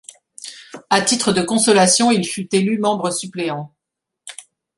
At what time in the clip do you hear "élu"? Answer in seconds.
2.55-2.79